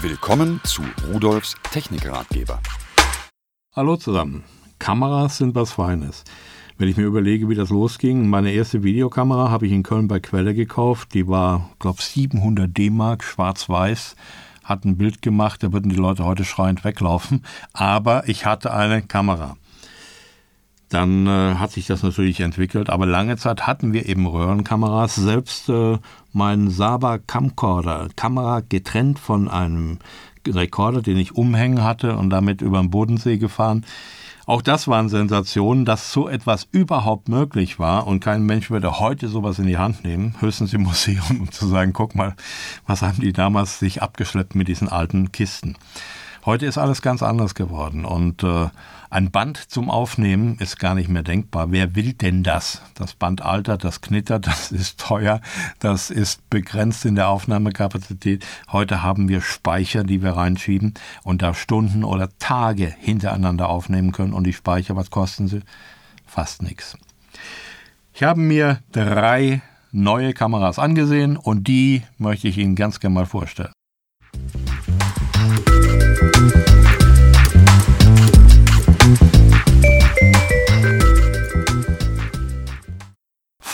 Willkommen 0.00 0.60
zu 0.62 0.82
Rudolfs 1.12 1.56
Technikratgeber. 1.72 2.60
Hallo 3.74 3.96
zusammen. 3.96 4.44
Kameras 4.78 5.38
sind 5.38 5.56
was 5.56 5.72
Feines. 5.72 6.22
Wenn 6.76 6.88
ich 6.88 6.96
mir 6.96 7.02
überlege, 7.02 7.48
wie 7.48 7.56
das 7.56 7.70
losging, 7.70 8.30
meine 8.30 8.52
erste 8.52 8.84
Videokamera 8.84 9.50
habe 9.50 9.66
ich 9.66 9.72
in 9.72 9.82
Köln 9.82 10.06
bei 10.06 10.20
Quelle 10.20 10.54
gekauft. 10.54 11.14
Die 11.14 11.26
war, 11.26 11.70
glaube 11.80 12.00
700 12.00 12.78
D-Mark, 12.78 13.24
schwarz-weiß. 13.24 14.14
Hat 14.62 14.84
ein 14.84 14.98
Bild 14.98 15.20
gemacht, 15.20 15.64
da 15.64 15.72
würden 15.72 15.88
die 15.88 15.96
Leute 15.96 16.24
heute 16.24 16.44
schreiend 16.44 16.84
weglaufen. 16.84 17.44
Aber 17.72 18.28
ich 18.28 18.46
hatte 18.46 18.72
eine 18.72 19.02
Kamera. 19.02 19.56
Dann 20.88 21.26
äh, 21.26 21.56
hat 21.56 21.72
sich 21.72 21.86
das 21.86 22.02
natürlich 22.02 22.40
entwickelt, 22.40 22.88
aber 22.88 23.04
lange 23.04 23.36
Zeit 23.36 23.66
hatten 23.66 23.92
wir 23.92 24.08
eben 24.08 24.26
Röhrenkameras. 24.26 25.16
Selbst 25.16 25.68
äh, 25.68 25.98
mein 26.32 26.70
Saba 26.70 27.18
Camcorder, 27.18 28.08
Kamera 28.16 28.62
getrennt 28.66 29.18
von 29.18 29.48
einem 29.48 29.98
Rekorder, 30.46 31.02
den 31.02 31.18
ich 31.18 31.34
umhängen 31.34 31.84
hatte 31.84 32.16
und 32.16 32.30
damit 32.30 32.62
über 32.62 32.80
den 32.80 32.90
Bodensee 32.90 33.36
gefahren. 33.36 33.84
Auch 34.46 34.62
das 34.62 34.88
waren 34.88 35.10
Sensationen, 35.10 35.84
dass 35.84 36.10
so 36.10 36.26
etwas 36.26 36.66
überhaupt 36.72 37.28
möglich 37.28 37.78
war 37.78 38.06
und 38.06 38.20
kein 38.20 38.44
Mensch 38.44 38.70
würde 38.70 38.98
heute 38.98 39.28
sowas 39.28 39.58
in 39.58 39.66
die 39.66 39.76
Hand 39.76 40.04
nehmen, 40.04 40.36
höchstens 40.40 40.72
im 40.72 40.82
Museum, 40.84 41.40
um 41.40 41.52
zu 41.52 41.66
sagen, 41.66 41.92
guck 41.92 42.14
mal, 42.14 42.34
was 42.86 43.02
haben 43.02 43.20
die 43.20 43.34
damals 43.34 43.78
sich 43.78 44.00
abgeschleppt 44.00 44.54
mit 44.54 44.68
diesen 44.68 44.88
alten 44.88 45.32
Kisten. 45.32 45.76
Heute 46.44 46.66
ist 46.66 46.78
alles 46.78 47.02
ganz 47.02 47.22
anders 47.22 47.54
geworden 47.54 48.04
und 48.04 48.42
äh, 48.42 48.68
ein 49.10 49.30
Band 49.30 49.56
zum 49.56 49.90
Aufnehmen 49.90 50.56
ist 50.58 50.78
gar 50.78 50.94
nicht 50.94 51.08
mehr 51.08 51.22
denkbar. 51.22 51.72
Wer 51.72 51.94
will 51.94 52.12
denn 52.12 52.42
das? 52.42 52.82
Das 52.94 53.14
Band 53.14 53.42
altert, 53.42 53.84
das 53.84 54.00
knittert, 54.00 54.46
das 54.46 54.70
ist 54.70 55.00
teuer, 55.00 55.40
das 55.78 56.10
ist 56.10 56.48
begrenzt 56.50 57.04
in 57.04 57.16
der 57.16 57.28
Aufnahmekapazität. 57.28 58.46
Heute 58.70 59.02
haben 59.02 59.28
wir 59.28 59.40
Speicher, 59.40 60.04
die 60.04 60.22
wir 60.22 60.32
reinschieben 60.32 60.94
und 61.24 61.42
da 61.42 61.54
Stunden 61.54 62.04
oder 62.04 62.28
Tage 62.38 62.94
hintereinander 62.98 63.68
aufnehmen 63.68 64.12
können. 64.12 64.32
Und 64.32 64.44
die 64.44 64.52
Speicher, 64.52 64.94
was 64.94 65.10
kosten 65.10 65.48
sie? 65.48 65.60
Fast 66.26 66.62
nichts. 66.62 66.96
Ich 68.12 68.22
habe 68.22 68.40
mir 68.40 68.80
drei 68.92 69.62
neue 69.90 70.34
Kameras 70.34 70.78
angesehen 70.78 71.36
und 71.36 71.66
die 71.66 72.02
möchte 72.18 72.48
ich 72.48 72.58
Ihnen 72.58 72.74
ganz 72.74 73.00
gerne 73.00 73.14
mal 73.14 73.26
vorstellen. 73.26 73.72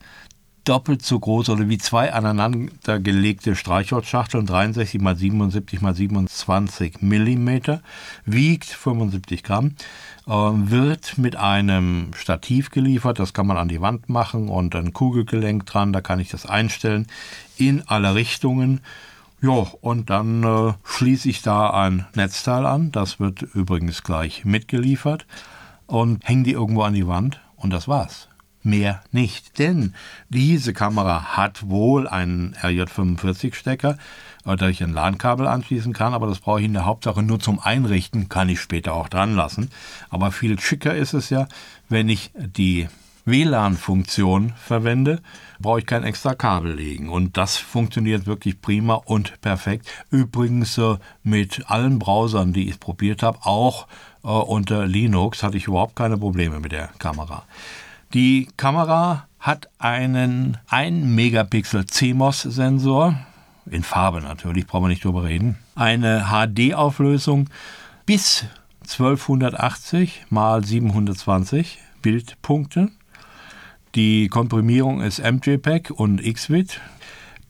doppelt 0.68 1.02
so 1.02 1.18
groß 1.18 1.48
oder 1.48 1.68
wie 1.68 1.78
zwei 1.78 2.12
aneinandergelegte 2.12 3.56
Streichholzschachteln, 3.56 4.44
63 4.44 5.00
mal 5.00 5.16
77 5.16 5.80
mal 5.80 5.94
27 5.94 7.00
Millimeter, 7.00 7.80
wiegt 8.26 8.66
75 8.66 9.42
Gramm, 9.42 9.76
äh, 10.26 10.30
wird 10.30 11.16
mit 11.16 11.36
einem 11.36 12.10
Stativ 12.14 12.70
geliefert, 12.70 13.18
das 13.18 13.32
kann 13.32 13.46
man 13.46 13.56
an 13.56 13.68
die 13.68 13.80
Wand 13.80 14.10
machen 14.10 14.48
und 14.50 14.74
ein 14.74 14.92
Kugelgelenk 14.92 15.64
dran, 15.64 15.94
da 15.94 16.02
kann 16.02 16.20
ich 16.20 16.28
das 16.28 16.44
einstellen 16.44 17.06
in 17.56 17.82
alle 17.86 18.14
Richtungen. 18.14 18.80
Ja, 19.40 19.66
und 19.80 20.10
dann 20.10 20.42
äh, 20.42 20.74
schließe 20.84 21.30
ich 21.30 21.40
da 21.40 21.70
ein 21.70 22.06
Netzteil 22.14 22.66
an, 22.66 22.92
das 22.92 23.20
wird 23.20 23.40
übrigens 23.54 24.02
gleich 24.02 24.44
mitgeliefert 24.44 25.24
und 25.88 26.26
hänge 26.28 26.44
die 26.44 26.52
irgendwo 26.52 26.82
an 26.82 26.94
die 26.94 27.08
Wand 27.08 27.40
und 27.56 27.70
das 27.70 27.88
war's. 27.88 28.28
Mehr 28.62 29.02
nicht, 29.12 29.58
denn 29.58 29.94
diese 30.28 30.72
Kamera 30.72 31.36
hat 31.36 31.68
wohl 31.68 32.06
einen 32.06 32.54
RJ45-Stecker, 32.54 33.96
äh, 34.44 34.56
da 34.56 34.68
ich 34.68 34.82
ein 34.82 34.92
LAN-Kabel 34.92 35.46
anschließen 35.46 35.92
kann, 35.92 36.12
aber 36.12 36.26
das 36.26 36.40
brauche 36.40 36.60
ich 36.60 36.66
in 36.66 36.74
der 36.74 36.84
Hauptsache 36.84 37.22
nur 37.22 37.40
zum 37.40 37.60
Einrichten, 37.60 38.28
kann 38.28 38.48
ich 38.48 38.60
später 38.60 38.94
auch 38.94 39.08
dran 39.08 39.34
lassen. 39.34 39.70
Aber 40.10 40.30
viel 40.32 40.60
schicker 40.60 40.94
ist 40.94 41.14
es 41.14 41.30
ja, 41.30 41.48
wenn 41.88 42.08
ich 42.08 42.30
die 42.34 42.88
WLAN-Funktion 43.24 44.54
verwende, 44.56 45.20
brauche 45.60 45.80
ich 45.80 45.86
kein 45.86 46.02
extra 46.02 46.34
Kabel 46.34 46.74
legen. 46.74 47.10
Und 47.10 47.36
das 47.36 47.56
funktioniert 47.56 48.26
wirklich 48.26 48.60
prima 48.60 48.94
und 48.94 49.40
perfekt. 49.40 49.86
Übrigens 50.10 50.78
äh, 50.78 50.96
mit 51.22 51.70
allen 51.70 51.98
Browsern, 51.98 52.52
die 52.52 52.68
ich 52.68 52.80
probiert 52.80 53.22
habe, 53.22 53.38
auch 53.42 53.86
äh, 54.24 54.28
unter 54.28 54.86
Linux 54.86 55.42
hatte 55.42 55.56
ich 55.56 55.66
überhaupt 55.66 55.96
keine 55.96 56.16
Probleme 56.16 56.60
mit 56.60 56.72
der 56.72 56.88
Kamera. 56.98 57.44
Die 58.14 58.48
Kamera 58.56 59.26
hat 59.38 59.68
einen 59.78 60.56
1 60.68 61.04
Megapixel 61.06 61.86
CMOS-Sensor, 61.86 63.14
in 63.70 63.82
Farbe 63.82 64.20
natürlich, 64.20 64.66
brauchen 64.66 64.84
wir 64.84 64.88
nicht 64.88 65.04
drüber 65.04 65.24
reden. 65.24 65.58
Eine 65.74 66.26
HD-Auflösung 66.30 67.48
bis 68.06 68.46
1280 68.82 70.26
mal 70.30 70.64
720 70.64 71.78
Bildpunkte. 72.00 72.90
Die 73.94 74.28
Komprimierung 74.28 75.02
ist 75.02 75.22
MJPEG 75.22 75.90
und 75.90 76.22
XVID. 76.22 76.80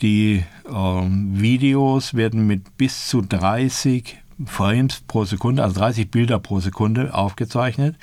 Die 0.00 0.44
äh, 0.68 0.72
Videos 0.72 2.14
werden 2.14 2.46
mit 2.46 2.76
bis 2.76 3.06
zu 3.08 3.20
30 3.20 4.18
Frames 4.46 5.02
pro 5.06 5.24
Sekunde, 5.24 5.62
also 5.62 5.80
30 5.80 6.10
Bilder 6.10 6.38
pro 6.38 6.60
Sekunde 6.60 7.14
aufgezeichnet. 7.14 7.96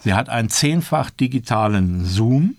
Sie 0.00 0.14
hat 0.14 0.28
einen 0.28 0.48
zehnfach 0.48 1.10
digitalen 1.10 2.04
Zoom. 2.04 2.56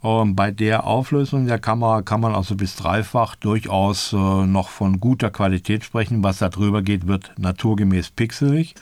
Und 0.00 0.34
bei 0.36 0.50
der 0.50 0.84
Auflösung 0.84 1.46
der 1.46 1.58
Kamera 1.58 2.02
kann 2.02 2.20
man 2.20 2.34
also 2.34 2.56
bis 2.56 2.76
dreifach 2.76 3.36
durchaus 3.36 4.12
äh, 4.12 4.16
noch 4.16 4.68
von 4.68 5.00
guter 5.00 5.30
Qualität 5.30 5.82
sprechen. 5.82 6.22
Was 6.22 6.38
da 6.38 6.50
drüber 6.50 6.82
geht, 6.82 7.06
wird 7.06 7.32
naturgemäß 7.38 8.10
pixelig. 8.10 8.74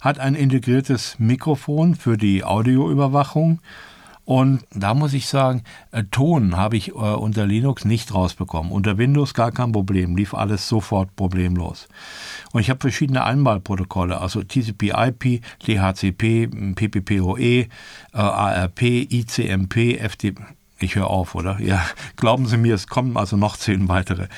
Hat 0.00 0.18
ein 0.18 0.34
integriertes 0.34 1.16
Mikrofon 1.18 1.94
für 1.94 2.16
die 2.16 2.44
Audioüberwachung. 2.44 3.60
Und 4.24 4.64
da 4.74 4.94
muss 4.94 5.12
ich 5.12 5.26
sagen, 5.26 5.62
äh, 5.90 6.04
Ton 6.10 6.56
habe 6.56 6.76
ich 6.76 6.88
äh, 6.88 6.92
unter 6.92 7.46
Linux 7.46 7.84
nicht 7.84 8.14
rausbekommen. 8.14 8.72
Unter 8.72 8.96
Windows 8.96 9.34
gar 9.34 9.52
kein 9.52 9.72
Problem, 9.72 10.16
lief 10.16 10.32
alles 10.34 10.66
sofort 10.66 11.14
problemlos. 11.14 11.88
Und 12.52 12.62
ich 12.62 12.70
habe 12.70 12.80
verschiedene 12.80 13.24
Einmalprotokolle, 13.24 14.20
also 14.20 14.42
TCP/IP, 14.42 15.42
DHCP, 15.66 16.48
PPPoE, 16.74 17.38
äh, 17.38 17.68
ARP, 18.12 18.82
ICMP, 18.82 19.98
FTP. 19.98 20.40
Ich 20.78 20.96
höre 20.96 21.08
auf, 21.08 21.34
oder? 21.34 21.60
Ja, 21.60 21.84
glauben 22.16 22.46
Sie 22.46 22.56
mir, 22.56 22.74
es 22.74 22.86
kommen 22.86 23.16
also 23.16 23.36
noch 23.36 23.56
zehn 23.56 23.88
weitere. 23.88 24.28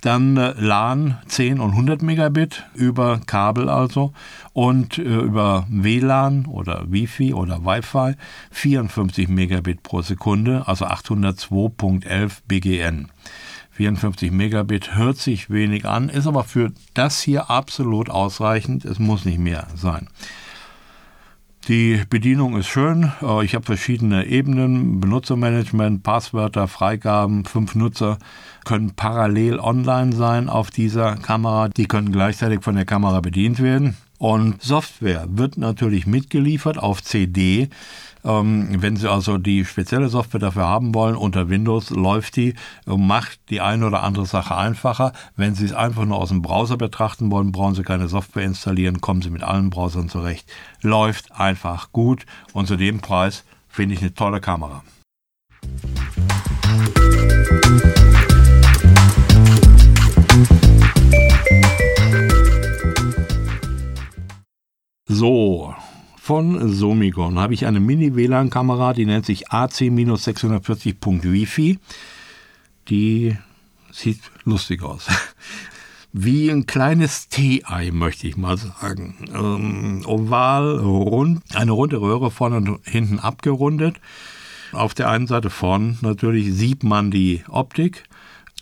Dann 0.00 0.36
äh, 0.36 0.54
LAN 0.56 1.18
10 1.26 1.60
und 1.60 1.70
100 1.70 2.02
Megabit 2.02 2.64
über 2.74 3.20
Kabel 3.26 3.68
also 3.68 4.12
und 4.52 4.98
äh, 4.98 5.02
über 5.02 5.66
WLAN 5.68 6.46
oder 6.46 6.84
Wi-Fi 6.88 7.34
oder 7.34 7.64
Wi-Fi 7.64 8.14
54 8.50 9.28
Megabit 9.28 9.82
pro 9.82 10.02
Sekunde, 10.02 10.66
also 10.66 10.86
802.11 10.86 12.30
BGN. 12.46 13.08
54 13.72 14.32
Megabit 14.32 14.96
hört 14.96 15.18
sich 15.18 15.50
wenig 15.50 15.84
an, 15.84 16.08
ist 16.08 16.26
aber 16.26 16.42
für 16.42 16.72
das 16.94 17.20
hier 17.20 17.48
absolut 17.48 18.10
ausreichend. 18.10 18.84
Es 18.84 18.98
muss 18.98 19.24
nicht 19.24 19.38
mehr 19.38 19.68
sein. 19.76 20.08
Die 21.68 22.00
Bedienung 22.08 22.56
ist 22.56 22.68
schön. 22.68 23.12
Äh, 23.20 23.44
ich 23.44 23.54
habe 23.54 23.66
verschiedene 23.66 24.26
Ebenen, 24.26 25.00
Benutzermanagement, 25.00 26.02
Passwörter, 26.02 26.66
Freigaben. 26.66 27.44
Fünf 27.44 27.74
Nutzer 27.74 28.16
können 28.64 28.92
parallel 28.96 29.60
online 29.60 30.14
sein 30.14 30.48
auf 30.48 30.70
dieser 30.70 31.16
Kamera. 31.16 31.68
Die 31.68 31.84
können 31.84 32.10
gleichzeitig 32.10 32.62
von 32.62 32.74
der 32.74 32.86
Kamera 32.86 33.20
bedient 33.20 33.62
werden. 33.62 33.98
Und 34.16 34.62
Software 34.62 35.26
wird 35.28 35.58
natürlich 35.58 36.06
mitgeliefert 36.06 36.78
auf 36.78 37.02
CD. 37.02 37.68
Ähm, 38.24 38.82
wenn 38.82 38.96
Sie 38.96 39.10
also 39.10 39.38
die 39.38 39.64
spezielle 39.64 40.08
Software 40.08 40.40
dafür 40.40 40.66
haben 40.66 40.94
wollen, 40.94 41.16
unter 41.16 41.48
Windows 41.48 41.90
läuft 41.90 42.36
die, 42.36 42.54
ähm, 42.86 43.06
macht 43.06 43.40
die 43.50 43.60
eine 43.60 43.86
oder 43.86 44.02
andere 44.02 44.26
Sache 44.26 44.56
einfacher. 44.56 45.12
Wenn 45.36 45.54
Sie 45.54 45.64
es 45.64 45.72
einfach 45.72 46.04
nur 46.04 46.18
aus 46.18 46.28
dem 46.28 46.42
Browser 46.42 46.76
betrachten 46.76 47.30
wollen, 47.30 47.52
brauchen 47.52 47.74
Sie 47.74 47.82
keine 47.82 48.08
Software 48.08 48.44
installieren, 48.44 49.00
kommen 49.00 49.22
Sie 49.22 49.30
mit 49.30 49.42
allen 49.42 49.70
Browsern 49.70 50.08
zurecht. 50.08 50.50
Läuft 50.82 51.32
einfach 51.32 51.92
gut 51.92 52.26
und 52.52 52.66
zu 52.66 52.76
dem 52.76 53.00
Preis 53.00 53.44
finde 53.68 53.94
ich 53.94 54.00
eine 54.00 54.14
tolle 54.14 54.40
Kamera. 54.40 54.82
So, 65.10 65.74
von 66.28 66.60
Somicon 66.74 67.38
habe 67.38 67.54
ich 67.54 67.64
eine 67.64 67.80
Mini-WLAN-Kamera, 67.80 68.92
die 68.92 69.06
nennt 69.06 69.24
sich 69.24 69.50
AC-640.wifi. 69.50 71.78
Die 72.90 73.34
sieht 73.90 74.20
lustig 74.44 74.82
aus. 74.82 75.06
Wie 76.12 76.50
ein 76.50 76.66
kleines 76.66 77.30
Tee-Ei, 77.30 77.92
möchte 77.92 78.28
ich 78.28 78.36
mal 78.36 78.58
sagen. 78.58 79.14
Ähm, 79.34 80.02
oval, 80.04 80.80
rund, 80.80 81.56
eine 81.56 81.72
runde 81.72 81.98
Röhre 81.98 82.30
vorne 82.30 82.56
und 82.56 82.80
hinten 82.84 83.20
abgerundet. 83.20 83.96
Auf 84.72 84.92
der 84.92 85.08
einen 85.08 85.28
Seite 85.28 85.48
vorn 85.48 85.96
natürlich 86.02 86.52
sieht 86.52 86.84
man 86.84 87.10
die 87.10 87.42
Optik 87.48 88.04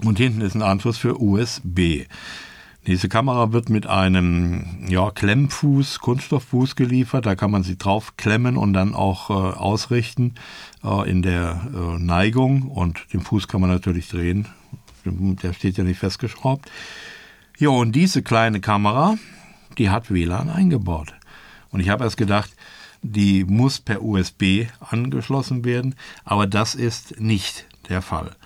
und 0.05 0.19
hinten 0.19 0.41
ist 0.41 0.55
ein 0.55 0.63
Anschluss 0.63 0.99
für 0.99 1.21
USB. 1.21 2.07
Diese 2.87 3.09
Kamera 3.09 3.53
wird 3.53 3.69
mit 3.69 3.89
einem 3.89 4.87
ja, 4.89 5.11
Klemmfuß, 5.11 5.99
Kunststofffuß 5.99 6.77
geliefert. 6.77 7.27
Da 7.27 7.35
kann 7.35 7.51
man 7.51 7.65
sie 7.65 7.77
drauf 7.77 8.17
klemmen 8.17 8.57
und 8.57 8.75
dann 8.75 8.95
auch 8.95 9.29
äh, 9.31 9.33
ausrichten 9.33 10.35
äh, 10.85 11.11
in 11.11 11.23
der 11.23 11.67
äh, 11.75 11.99
Neigung. 11.99 12.63
Und 12.63 13.13
den 13.13 13.23
Fuß 13.23 13.49
kann 13.49 13.61
man 13.61 13.71
natürlich 13.71 14.09
drehen. 14.09 14.47
Der 15.05 15.53
steht 15.53 15.79
ja 15.79 15.85
nicht 15.85 15.99
festgeschraubt. 15.99 16.71
Ja, 17.59 17.71
und 17.71 17.93
diese 17.93 18.23
kleine 18.23 18.61
Kamera, 18.61 19.17
die 19.79 19.91
hat 19.91 20.13
WLAN 20.13 20.49
eingebaut. 20.49 21.13
Und 21.71 21.81
ich 21.81 21.89
habe 21.89 22.05
erst 22.05 22.17
gedacht, 22.17 22.55
die 23.03 23.45
muss 23.45 23.81
per 23.81 24.03
USB 24.03 24.67
angeschlossen 24.79 25.65
werden, 25.65 25.97
aber 26.25 26.47
das 26.47 26.75
ist 26.75 27.21
nicht 27.21 27.67
der 27.89 28.03
Fall. 28.03 28.37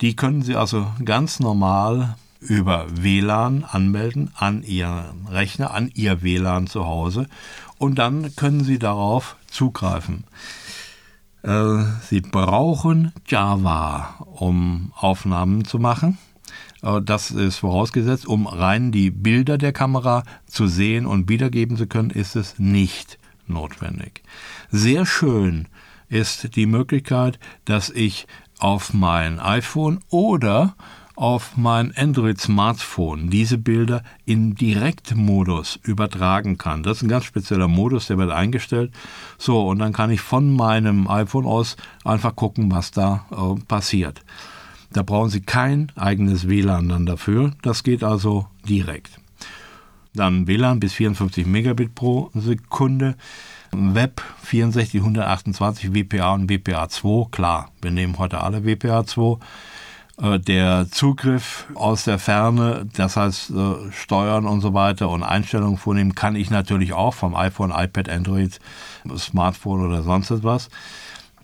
Die 0.00 0.16
können 0.16 0.42
Sie 0.42 0.54
also 0.54 0.86
ganz 1.04 1.40
normal 1.40 2.16
über 2.48 2.86
WLAN 2.90 3.64
anmelden 3.64 4.30
an 4.36 4.62
Ihren 4.62 5.26
Rechner, 5.28 5.72
an 5.72 5.90
Ihr 5.94 6.22
WLAN 6.22 6.66
zu 6.66 6.86
Hause 6.86 7.26
und 7.78 7.96
dann 7.96 8.34
können 8.36 8.64
Sie 8.64 8.78
darauf 8.78 9.36
zugreifen. 9.46 10.24
Äh, 11.42 11.84
Sie 12.08 12.20
brauchen 12.20 13.12
Java, 13.26 14.26
um 14.26 14.92
Aufnahmen 14.96 15.64
zu 15.64 15.78
machen. 15.78 16.18
Äh, 16.82 17.02
das 17.02 17.30
ist 17.30 17.58
vorausgesetzt, 17.58 18.26
um 18.26 18.46
rein 18.46 18.92
die 18.92 19.10
Bilder 19.10 19.58
der 19.58 19.72
Kamera 19.72 20.22
zu 20.46 20.66
sehen 20.66 21.06
und 21.06 21.28
wiedergeben 21.28 21.76
zu 21.76 21.86
können, 21.86 22.10
ist 22.10 22.36
es 22.36 22.58
nicht 22.58 23.18
notwendig. 23.46 24.22
Sehr 24.70 25.06
schön 25.06 25.68
ist 26.08 26.56
die 26.56 26.66
Möglichkeit, 26.66 27.38
dass 27.64 27.90
ich 27.90 28.26
auf 28.58 28.94
mein 28.94 29.38
iPhone 29.38 30.00
oder 30.08 30.74
auf 31.16 31.56
mein 31.56 31.94
Android-Smartphone 31.96 33.30
diese 33.30 33.56
Bilder 33.56 34.02
in 34.26 34.54
Direktmodus 34.54 35.80
übertragen 35.82 36.58
kann. 36.58 36.82
Das 36.82 36.98
ist 36.98 37.02
ein 37.02 37.08
ganz 37.08 37.24
spezieller 37.24 37.68
Modus, 37.68 38.06
der 38.06 38.18
wird 38.18 38.30
eingestellt. 38.30 38.92
So, 39.38 39.66
und 39.66 39.78
dann 39.78 39.94
kann 39.94 40.10
ich 40.10 40.20
von 40.20 40.54
meinem 40.54 41.08
iPhone 41.08 41.46
aus 41.46 41.76
einfach 42.04 42.36
gucken, 42.36 42.70
was 42.70 42.90
da 42.90 43.24
äh, 43.30 43.58
passiert. 43.66 44.22
Da 44.92 45.02
brauchen 45.02 45.30
Sie 45.30 45.40
kein 45.40 45.90
eigenes 45.96 46.48
WLAN 46.48 46.88
dann 46.88 47.06
dafür. 47.06 47.52
Das 47.62 47.82
geht 47.82 48.04
also 48.04 48.46
direkt. 48.68 49.18
Dann 50.14 50.46
WLAN 50.46 50.80
bis 50.80 50.92
54 50.92 51.46
Megabit 51.46 51.94
pro 51.94 52.30
Sekunde. 52.34 53.16
Web 53.72 54.22
64, 54.42 55.00
128 55.00 55.92
WPA 55.92 56.34
und 56.34 56.50
WPA2. 56.50 57.30
Klar, 57.30 57.70
wir 57.82 57.90
nehmen 57.90 58.16
heute 58.18 58.40
alle 58.40 58.58
WPA2. 58.58 59.38
Äh, 60.20 60.40
der 60.40 60.86
Zugriff 60.90 61.66
aus 61.74 62.04
der 62.04 62.18
Ferne, 62.18 62.86
das 62.94 63.16
heißt 63.16 63.50
äh, 63.50 63.92
Steuern 63.92 64.46
und 64.46 64.60
so 64.60 64.72
weiter 64.72 65.10
und 65.10 65.22
Einstellungen 65.22 65.76
vornehmen, 65.76 66.14
kann 66.14 66.36
ich 66.36 66.50
natürlich 66.50 66.92
auch 66.92 67.14
vom 67.14 67.34
iPhone, 67.34 67.70
iPad, 67.70 68.08
Android, 68.08 68.58
Smartphone 69.16 69.84
oder 69.84 70.02
sonst 70.02 70.30
etwas. 70.30 70.70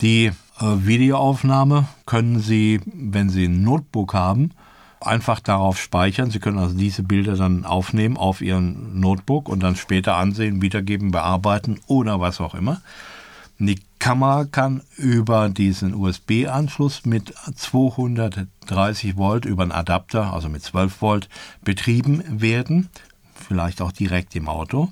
Die 0.01 0.27
äh, 0.27 0.33
Videoaufnahme 0.61 1.87
können 2.07 2.41
Sie, 2.41 2.81
wenn 2.87 3.29
Sie 3.29 3.45
ein 3.45 3.63
Notebook 3.63 4.15
haben, 4.15 4.53
einfach 5.01 5.41
darauf 5.41 5.79
speichern. 5.79 6.31
Sie 6.31 6.39
können 6.39 6.59
also 6.59 6.77
diese 6.77 7.03
Bilder 7.03 7.37
dann 7.37 7.67
aufnehmen 7.67 8.17
auf 8.17 8.41
Ihren 8.41 9.01
Notebook 9.01 9.49
und 9.49 9.63
dann 9.63 9.77
später 9.77 10.17
ansehen, 10.17 10.63
wiedergeben, 10.63 11.11
bearbeiten 11.11 11.81
oder 11.87 12.21
was 12.21 12.41
auch 12.41 12.55
immer. 12.55 12.81
Die 13.65 13.79
Kamera 14.01 14.45
kann 14.45 14.83
über 14.97 15.49
diesen 15.49 15.95
USB-Anschluss 15.95 17.07
mit 17.07 17.33
230 17.55 19.17
Volt 19.17 19.45
über 19.45 19.63
einen 19.63 19.71
Adapter, 19.71 20.33
also 20.33 20.49
mit 20.49 20.65
12 20.65 21.01
Volt, 21.01 21.29
betrieben 21.63 22.25
werden. 22.29 22.89
Vielleicht 23.37 23.81
auch 23.81 23.93
direkt 23.93 24.35
im 24.35 24.49
Auto. 24.49 24.89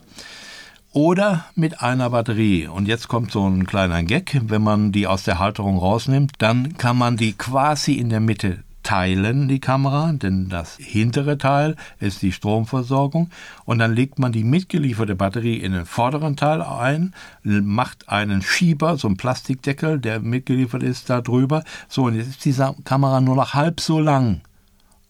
Oder 0.92 1.46
mit 1.56 1.82
einer 1.82 2.10
Batterie. 2.10 2.68
Und 2.68 2.86
jetzt 2.86 3.08
kommt 3.08 3.32
so 3.32 3.44
ein 3.44 3.66
kleiner 3.66 4.04
Gag. 4.04 4.40
Wenn 4.40 4.62
man 4.62 4.92
die 4.92 5.08
aus 5.08 5.24
der 5.24 5.40
Halterung 5.40 5.76
rausnimmt, 5.76 6.34
dann 6.38 6.78
kann 6.78 6.96
man 6.96 7.16
die 7.16 7.32
quasi 7.32 7.94
in 7.94 8.08
der 8.08 8.20
Mitte 8.20 8.62
teilen 8.82 9.48
die 9.48 9.60
Kamera, 9.60 10.12
denn 10.12 10.48
das 10.48 10.76
hintere 10.76 11.38
Teil 11.38 11.76
ist 11.98 12.22
die 12.22 12.32
Stromversorgung 12.32 13.30
und 13.64 13.78
dann 13.78 13.94
legt 13.94 14.18
man 14.18 14.32
die 14.32 14.44
mitgelieferte 14.44 15.14
Batterie 15.14 15.56
in 15.56 15.72
den 15.72 15.86
vorderen 15.86 16.36
Teil 16.36 16.62
ein, 16.62 17.14
macht 17.42 18.08
einen 18.08 18.42
Schieber, 18.42 18.96
so 18.96 19.08
einen 19.08 19.16
Plastikdeckel, 19.16 20.00
der 20.00 20.20
mitgeliefert 20.20 20.82
ist, 20.82 21.10
da 21.10 21.20
drüber. 21.20 21.62
So, 21.88 22.04
und 22.04 22.16
jetzt 22.16 22.28
ist 22.28 22.44
diese 22.44 22.74
Kamera 22.84 23.20
nur 23.20 23.36
noch 23.36 23.54
halb 23.54 23.80
so 23.80 24.00
lang. 24.00 24.40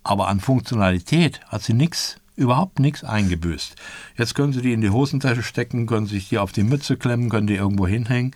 Aber 0.03 0.29
an 0.29 0.41
Funktionalität 0.41 1.41
hat 1.49 1.63
sie 1.63 1.75
nichts 1.75 2.20
überhaupt 2.41 2.81
nichts 2.81 3.05
eingebüßt. 3.05 3.77
Jetzt 4.17 4.35
können 4.35 4.53
Sie 4.53 4.63
die 4.63 4.73
in 4.73 4.81
die 4.81 4.91
Hosentasche 4.91 5.43
stecken, 5.43 5.87
können 5.87 6.07
sich 6.07 6.31
die 6.31 6.39
auf 6.39 6.53
die 6.53 6.65
Mütze 6.65 6.97
klemmen, 6.97 7.29
können 7.29 7.47
die 7.47 7.57
irgendwo 7.57 7.87
hinhängen 7.87 8.35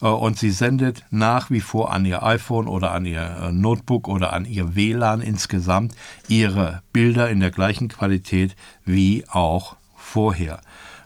äh, 0.00 0.06
und 0.06 0.38
sie 0.38 0.50
sendet 0.50 1.04
nach 1.10 1.50
wie 1.50 1.60
vor 1.60 1.92
an 1.92 2.04
ihr 2.04 2.22
iPhone 2.22 2.68
oder 2.68 2.92
an 2.92 3.06
ihr 3.06 3.22
äh, 3.22 3.52
Notebook 3.52 4.08
oder 4.08 4.32
an 4.32 4.44
ihr 4.44 4.74
WLAN 4.74 5.20
insgesamt 5.20 5.94
ihre 6.28 6.82
Bilder 6.92 7.30
in 7.30 7.40
der 7.40 7.50
gleichen 7.50 7.88
Qualität 7.88 8.56
wie 8.84 9.24
auch 9.28 9.76
vorher. 9.96 10.60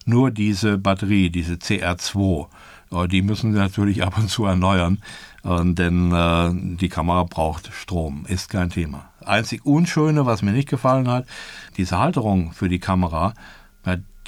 Nur 0.05 0.31
diese 0.31 0.79
Batterie, 0.79 1.31
diese 1.31 1.55
CR2, 1.55 2.47
äh, 2.93 3.09
die 3.09 3.23
müssen 3.23 3.53
Sie 3.53 3.59
natürlich 3.59 4.03
ab 4.07 4.19
und 4.19 4.29
zu 4.29 4.45
erneuern, 4.45 5.03
denn 5.45 6.77
die 6.79 6.89
Kamera 6.89 7.23
braucht 7.23 7.73
Strom, 7.73 8.27
ist 8.29 8.51
kein 8.51 8.71
Thema. 8.71 9.09
Einzig 9.29 9.65
Unschöne, 9.65 10.27
was 10.27 10.43
mir 10.43 10.53
nicht 10.53 10.69
gefallen 10.69 11.09
hat, 11.09 11.27
diese 11.77 11.99
Halterung 11.99 12.53
für 12.53 12.69
die 12.69 12.81
Kamera, 12.81 13.35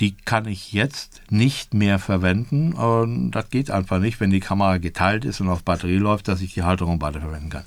die 0.01 0.17
kann 0.17 0.47
ich 0.47 0.73
jetzt 0.73 1.21
nicht 1.31 1.75
mehr 1.75 1.99
verwenden. 1.99 2.73
Und 2.73 3.33
das 3.33 3.51
geht 3.51 3.71
einfach 3.71 3.99
nicht, 3.99 4.19
wenn 4.19 4.31
die 4.31 4.41
Kamera 4.41 4.79
geteilt 4.79 5.25
ist 5.25 5.41
und 5.41 5.49
auf 5.49 5.63
Batterie 5.63 5.99
läuft, 5.99 6.29
dass 6.29 6.41
ich 6.41 6.55
die 6.55 6.63
Halterung 6.63 7.01
weiter 7.03 7.21
verwenden 7.21 7.51
kann. 7.51 7.65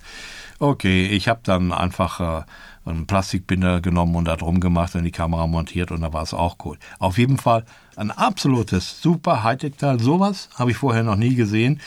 Okay, 0.59 1.07
ich 1.07 1.27
habe 1.27 1.41
dann 1.43 1.71
einfach 1.71 2.19
äh, 2.19 2.89
einen 2.89 3.05
Plastikbinder 3.05 3.81
genommen 3.81 4.15
und 4.15 4.25
da 4.25 4.35
drum 4.35 4.59
gemacht 4.59 4.95
und 4.95 5.03
die 5.03 5.11
Kamera 5.11 5.45
montiert 5.45 5.91
und 5.91 6.01
da 6.01 6.13
war 6.13 6.23
es 6.23 6.33
auch 6.33 6.57
gut. 6.57 6.79
Auf 6.99 7.17
jeden 7.17 7.37
Fall 7.37 7.65
ein 7.95 8.11
absolutes 8.11 9.01
super 9.01 9.43
Hightech-Teil. 9.43 9.99
Sowas 9.99 10.49
habe 10.55 10.71
ich 10.71 10.77
vorher 10.77 11.03
noch 11.03 11.15
nie 11.15 11.35
gesehen. 11.35 11.81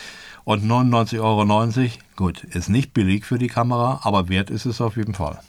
Und 0.47 0.63
99,90 0.63 1.19
Euro, 1.19 1.43
gut, 2.15 2.43
ist 2.45 2.69
nicht 2.69 2.93
billig 2.93 3.25
für 3.25 3.37
die 3.37 3.49
Kamera, 3.49 3.99
aber 4.03 4.29
wert 4.29 4.49
ist 4.49 4.65
es 4.65 4.79
auf 4.79 4.95
jeden 4.95 5.13
Fall. 5.13 5.41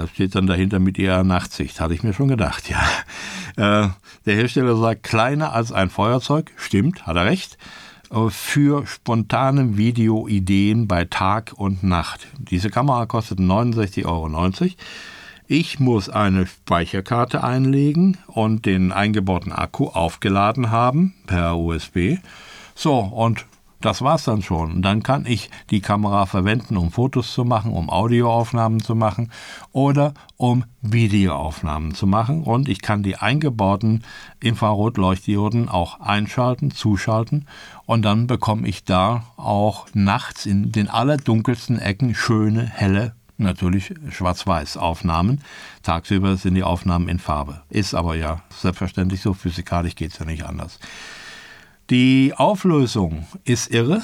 Das 0.00 0.10
steht 0.10 0.34
dann 0.34 0.46
dahinter 0.46 0.78
mit 0.78 0.96
ihrer 0.96 1.24
Nachtsicht, 1.24 1.78
hatte 1.78 1.92
ich 1.92 2.02
mir 2.02 2.14
schon 2.14 2.28
gedacht, 2.28 2.70
ja. 2.70 2.80
Äh, 3.56 3.88
der 4.24 4.34
Hersteller 4.34 4.76
sagt, 4.76 5.02
kleiner 5.02 5.52
als 5.52 5.72
ein 5.72 5.90
Feuerzeug, 5.90 6.52
stimmt, 6.56 7.06
hat 7.06 7.16
er 7.16 7.26
recht, 7.26 7.58
äh, 8.10 8.30
für 8.30 8.86
spontane 8.86 9.76
Videoideen 9.76 10.88
bei 10.88 11.04
Tag 11.04 11.52
und 11.54 11.82
Nacht. 11.82 12.28
Diese 12.38 12.70
Kamera 12.70 13.04
kostet 13.04 13.40
69,90 13.40 14.06
Euro. 14.06 14.28
Ich 15.46 15.80
muss 15.80 16.08
eine 16.08 16.46
Speicherkarte 16.46 17.44
einlegen 17.44 18.16
und 18.26 18.64
den 18.64 18.92
eingebauten 18.92 19.52
Akku 19.52 19.88
aufgeladen 19.88 20.70
haben 20.70 21.12
per 21.26 21.58
USB. 21.58 22.18
So, 22.74 23.00
und 23.00 23.44
das 23.80 24.02
war's 24.02 24.24
dann 24.24 24.42
schon. 24.42 24.82
Dann 24.82 25.02
kann 25.02 25.26
ich 25.26 25.50
die 25.70 25.80
Kamera 25.80 26.26
verwenden, 26.26 26.76
um 26.76 26.90
Fotos 26.90 27.32
zu 27.32 27.44
machen, 27.44 27.72
um 27.72 27.88
Audioaufnahmen 27.90 28.80
zu 28.80 28.94
machen 28.94 29.30
oder 29.72 30.14
um 30.36 30.64
Videoaufnahmen 30.82 31.94
zu 31.94 32.06
machen. 32.06 32.42
Und 32.42 32.68
ich 32.68 32.82
kann 32.82 33.02
die 33.02 33.16
eingebauten 33.16 34.04
Infrarotleuchtdioden 34.40 35.68
auch 35.68 36.00
einschalten, 36.00 36.70
zuschalten. 36.70 37.46
Und 37.86 38.02
dann 38.04 38.26
bekomme 38.26 38.68
ich 38.68 38.84
da 38.84 39.24
auch 39.36 39.86
nachts 39.94 40.46
in 40.46 40.72
den 40.72 40.88
allerdunkelsten 40.88 41.78
Ecken 41.78 42.14
schöne, 42.14 42.64
helle 42.64 43.14
natürlich 43.40 43.94
schwarz-weiß 44.10 44.76
Aufnahmen. 44.76 45.40
Tagsüber 45.82 46.36
sind 46.36 46.54
die 46.54 46.62
Aufnahmen 46.62 47.08
in 47.08 47.18
Farbe. 47.18 47.62
Ist 47.70 47.94
aber 47.94 48.14
ja 48.14 48.42
selbstverständlich 48.50 49.22
so, 49.22 49.34
physikalisch 49.34 49.94
geht 49.94 50.12
es 50.12 50.18
ja 50.18 50.26
nicht 50.26 50.44
anders. 50.44 50.78
Die 51.90 52.34
Auflösung 52.36 53.26
ist 53.42 53.72
irre. 53.72 54.02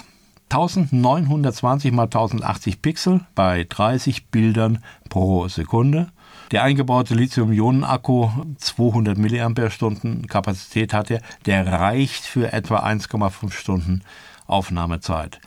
1920 0.51 1.93
x 1.93 2.01
1080 2.01 2.83
Pixel 2.83 3.21
bei 3.37 3.65
30 3.69 4.27
Bildern 4.27 4.83
pro 5.09 5.47
Sekunde. 5.47 6.09
Der 6.51 6.65
eingebaute 6.65 7.15
Lithium-Ionen-Akku, 7.15 8.29
200 8.59 9.17
mAh 9.17 10.27
Kapazität 10.27 10.93
hat 10.93 11.13
er, 11.13 11.21
der 11.47 11.65
reicht 11.65 12.25
für 12.25 12.53
etwa 12.53 12.81
1,5 12.81 13.53
Stunden 13.53 14.03
Aufnahmezeit. 14.49 15.41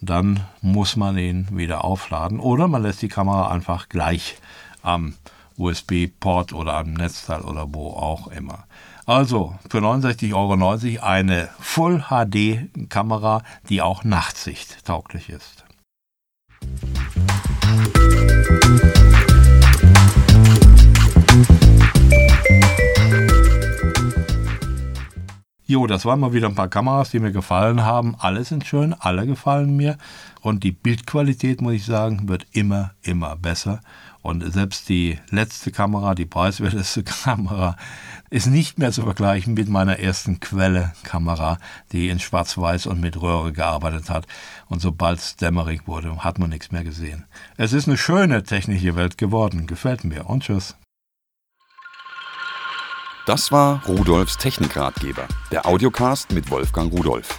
Und 0.00 0.08
dann 0.08 0.40
muss 0.60 0.94
man 0.94 1.18
ihn 1.18 1.48
wieder 1.50 1.84
aufladen 1.84 2.38
oder 2.38 2.68
man 2.68 2.82
lässt 2.82 3.02
die 3.02 3.08
Kamera 3.08 3.50
einfach 3.50 3.88
gleich 3.88 4.36
am 4.82 5.14
USB-Port 5.56 6.52
oder 6.52 6.74
am 6.74 6.92
Netzteil 6.94 7.42
oder 7.42 7.66
wo 7.72 7.88
auch 7.88 8.28
immer. 8.28 8.64
Also 9.04 9.54
für 9.68 9.78
69,90 9.78 10.34
Euro 10.34 11.04
eine 11.04 11.48
Full 11.58 12.04
HD 12.08 12.88
Kamera, 12.88 13.42
die 13.68 13.82
auch 13.82 14.04
Nachtsicht 14.04 14.84
tauglich 14.84 15.28
ist. 15.28 15.64
Jo, 25.72 25.86
das 25.86 26.04
waren 26.04 26.20
mal 26.20 26.34
wieder 26.34 26.48
ein 26.48 26.54
paar 26.54 26.68
Kameras, 26.68 27.12
die 27.12 27.18
mir 27.18 27.32
gefallen 27.32 27.82
haben. 27.82 28.14
Alle 28.18 28.44
sind 28.44 28.66
schön, 28.66 28.92
alle 28.92 29.26
gefallen 29.26 29.74
mir. 29.74 29.96
Und 30.42 30.64
die 30.64 30.70
Bildqualität, 30.70 31.62
muss 31.62 31.72
ich 31.72 31.86
sagen, 31.86 32.28
wird 32.28 32.46
immer, 32.52 32.90
immer 33.00 33.36
besser. 33.36 33.80
Und 34.22 34.50
selbst 34.52 34.88
die 34.88 35.18
letzte 35.30 35.72
Kamera, 35.72 36.14
die 36.14 36.26
preiswerteste 36.26 37.02
Kamera, 37.24 37.76
ist 38.30 38.46
nicht 38.46 38.78
mehr 38.78 38.92
zu 38.92 39.02
vergleichen 39.02 39.54
mit 39.54 39.68
meiner 39.68 39.98
ersten 39.98 40.40
Quelle-Kamera, 40.40 41.58
die 41.90 42.08
in 42.08 42.20
Schwarz-Weiß 42.20 42.86
und 42.86 43.00
mit 43.00 43.20
Röhre 43.20 43.52
gearbeitet 43.52 44.08
hat. 44.08 44.26
Und 44.68 44.80
sobald 44.80 45.18
es 45.18 45.36
dämmerig 45.36 45.86
wurde, 45.86 46.24
hat 46.24 46.38
man 46.38 46.50
nichts 46.50 46.70
mehr 46.70 46.84
gesehen. 46.84 47.26
Es 47.56 47.72
ist 47.72 47.88
eine 47.88 47.98
schöne 47.98 48.44
technische 48.44 48.94
Welt 48.96 49.18
geworden. 49.18 49.66
Gefällt 49.66 50.04
mir. 50.04 50.30
Und 50.30 50.44
tschüss. 50.44 50.76
Das 53.26 53.52
war 53.52 53.84
Rudolfs 53.86 54.36
Technikratgeber, 54.36 55.28
der 55.52 55.64
Audiocast 55.66 56.32
mit 56.32 56.50
Wolfgang 56.50 56.92
Rudolf. 56.92 57.38